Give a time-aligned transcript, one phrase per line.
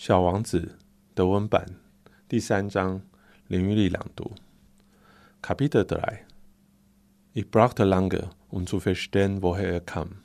[0.00, 0.76] 小王子
[1.14, 1.66] 德文版
[2.28, 3.00] 第三章
[3.48, 4.34] 林玉丽朗读。
[5.42, 6.24] Kapitel 3
[7.32, 10.22] Ich brauchte lange, um zu verstehen, woher er kam.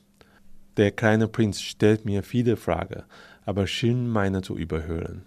[0.77, 3.03] Der kleine Prinz stellt mir viele Fragen,
[3.45, 5.25] aber schien meine zu überhören.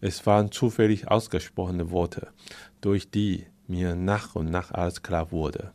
[0.00, 2.28] Es waren zufällig ausgesprochene Worte,
[2.80, 5.72] durch die mir nach und nach alles klar wurde.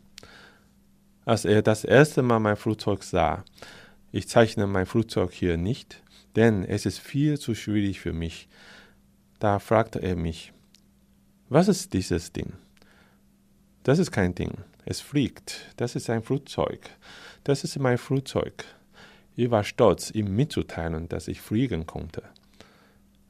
[1.25, 3.43] Als er das erste Mal mein Flugzeug sah,
[4.11, 6.00] ich zeichne mein Flugzeug hier nicht,
[6.36, 8.48] denn es ist viel zu schwierig für mich.
[9.38, 10.52] Da fragte er mich,
[11.48, 12.52] was ist dieses Ding?
[13.82, 14.52] Das ist kein Ding,
[14.84, 16.80] es fliegt, das ist ein Flugzeug,
[17.44, 18.64] das ist mein Flugzeug.
[19.34, 22.22] Ich war stolz, ihm mitzuteilen, dass ich fliegen konnte.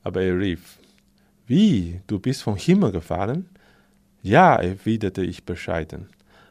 [0.02, 0.78] Aber er rief,
[1.46, 3.48] wie, du bist vom Himmel gefallen?
[4.22, 6.08] Ja, erwiderte ich bescheiden.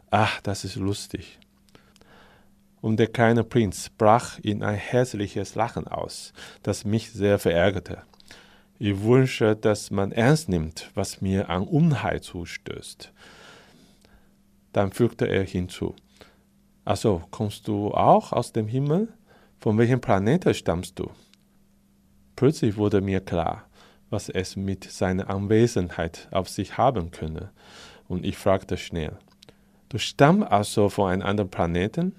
[0.09, 1.39] Ach, das ist lustig.
[2.81, 8.02] Und der kleine Prinz brach in ein herzliches Lachen aus, das mich sehr verärgerte.
[8.80, 13.13] Ich wünsche, dass man ernst nimmt, was mir an Unheil zustößt.
[14.73, 15.96] Dann fügte er hinzu.
[16.84, 19.10] Also, kommst du auch aus dem Himmel?
[19.60, 21.12] Von welchem Planeten stammst du?
[22.35, 23.68] Plötzlich wurde mir klar,
[24.10, 27.51] was es mit seiner Anwesenheit auf sich haben könne,
[28.07, 29.18] und ich fragte schnell,
[29.90, 32.16] du stammst also von einem anderen Planeten?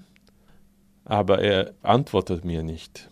[1.05, 3.09] Aber er antwortete mir nicht.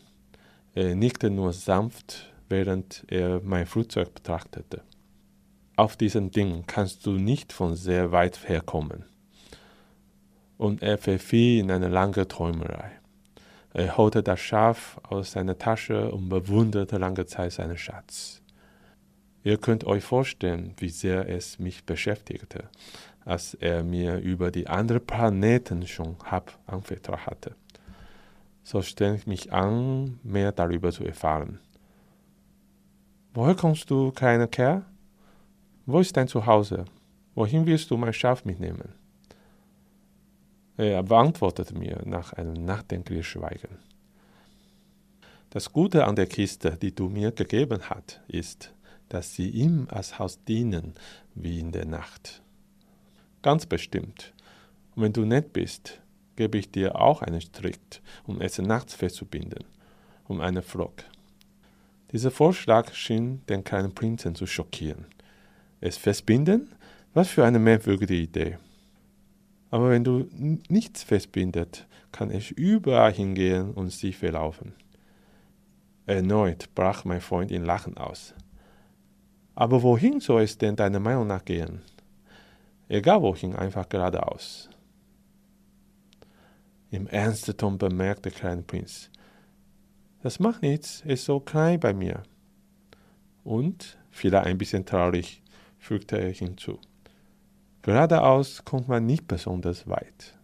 [0.73, 4.81] Er nickte nur sanft, während er mein Flugzeug betrachtete.
[5.75, 9.06] Auf diesem Ding kannst du nicht von sehr weit herkommen.
[10.58, 12.92] Und er verfiel in eine lange Träumerei.
[13.73, 18.42] Er holte das Schaf aus seiner Tasche und bewunderte lange Zeit seinen Schatz.
[19.44, 22.69] Ihr könnt euch vorstellen, wie sehr es mich beschäftigte,
[23.25, 27.56] als er mir über die anderen Planeten schon hab anvertraut hatte.
[28.64, 31.59] So streng ich mich an, mehr darüber zu erfahren.
[33.34, 34.86] Woher kommst du, kleiner Kerl?
[35.86, 36.86] Wo ist dein Zuhause?
[37.34, 38.94] Wohin willst du mein Schaf mitnehmen?
[40.78, 43.78] Er beantwortete mir nach einem nachdenklichen Schweigen.
[45.50, 48.74] Das Gute an der Kiste, die du mir gegeben hast, ist,
[49.09, 50.94] dass sie ihm als Haus dienen
[51.36, 52.41] wie in der Nacht.
[53.41, 54.34] Ganz bestimmt.
[54.96, 56.02] Und wenn du nett bist,
[56.36, 59.64] gebe ich dir auch einen Strick, um es nachts festzubinden,
[60.28, 61.03] um einen Flock.
[62.12, 65.06] Dieser Vorschlag schien den kleinen Prinzen zu schockieren.
[65.80, 66.69] Es festbinden?
[67.14, 68.58] Was für eine merkwürdige Idee.
[69.69, 70.28] Aber wenn du
[70.69, 74.74] nichts festbindet, kann es überall hingehen und sich verlaufen.
[76.06, 78.34] Erneut brach mein Freund in Lachen aus.
[79.56, 81.81] Aber wohin soll es denn deiner Meinung nach gehen?
[82.90, 84.69] Egal wohin, einfach geradeaus.
[86.91, 89.11] Im ernsten Ton bemerkte der kleine Prinz.
[90.22, 92.22] Das macht nichts, ist so klein bei mir.
[93.44, 95.43] Und, vielleicht ein bisschen traurig,
[95.78, 96.78] fügte er hinzu.
[97.83, 100.37] Geradeaus kommt man nicht besonders weit.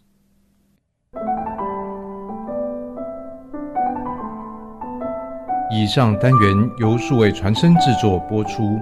[5.75, 8.79] 以上单元由数位传声制作播出。